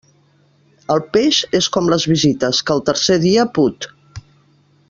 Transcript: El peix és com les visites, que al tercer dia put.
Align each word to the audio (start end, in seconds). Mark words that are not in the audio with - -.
El 0.93 1.03
peix 1.17 1.41
és 1.59 1.69
com 1.77 1.91
les 1.95 2.07
visites, 2.13 2.65
que 2.69 2.77
al 2.79 2.85
tercer 2.91 3.23
dia 3.29 3.49
put. 3.59 3.91